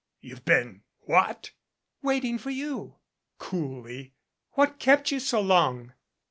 "You've 0.19 0.43
been 0.45 0.81
what?" 1.01 1.51
"Waiting 2.01 2.39
for 2.39 2.49
you," 2.49 2.95
coolly. 3.37 4.15
"What 4.53 4.79
kept 4.79 5.11
you 5.11 5.19
so 5.19 5.39
long?" 5.39 5.93